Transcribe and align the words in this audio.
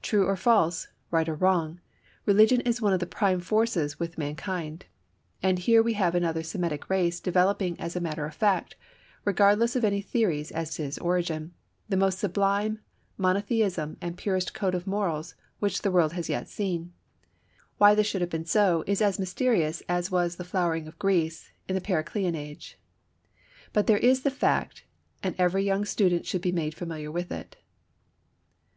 True 0.00 0.24
or 0.28 0.36
false, 0.36 0.86
right 1.10 1.28
or 1.28 1.34
wrong, 1.34 1.80
religion 2.24 2.60
is 2.60 2.80
one 2.80 2.92
of 2.92 3.00
the 3.00 3.04
prime 3.04 3.40
forces 3.40 3.98
with 3.98 4.16
mankind. 4.16 4.86
And 5.42 5.58
here 5.58 5.82
we 5.82 5.94
have 5.94 6.14
another 6.14 6.44
Semitic 6.44 6.88
race 6.88 7.18
developing 7.18 7.76
as 7.80 7.96
a 7.96 8.00
matter 8.00 8.24
of 8.26 8.32
fact, 8.36 8.76
regardless 9.24 9.74
of 9.74 9.84
any 9.84 10.00
theories 10.02 10.52
as 10.52 10.72
to 10.76 10.84
its 10.84 10.98
origin, 10.98 11.52
the 11.88 11.96
most 11.96 12.20
sublime 12.20 12.78
monotheism 13.16 13.96
and 14.00 14.16
the 14.16 14.22
purest 14.22 14.54
code 14.54 14.76
of 14.76 14.86
morals 14.86 15.34
which 15.58 15.82
the 15.82 15.90
world 15.90 16.12
had 16.12 16.28
yet 16.28 16.46
seen. 16.48 16.92
Why 17.76 17.96
this 17.96 18.06
should 18.06 18.20
have 18.20 18.30
been 18.30 18.44
so 18.46 18.84
is 18.86 19.02
as 19.02 19.18
mysterious 19.18 19.82
as 19.88 20.12
was 20.12 20.36
the 20.36 20.44
flowering 20.44 20.86
of 20.86 20.96
Greece 21.00 21.50
in 21.68 21.74
the 21.74 21.80
Periclean 21.80 22.36
age. 22.36 22.78
But 23.72 23.88
there 23.88 23.98
is 23.98 24.22
the 24.22 24.30
fact, 24.30 24.84
and 25.24 25.34
every 25.40 25.64
young 25.64 25.84
student 25.84 26.24
should 26.24 26.40
be 26.42 26.52
made 26.52 26.72
familiar 26.76 27.10
with 27.10 27.32
it. 27.32 27.56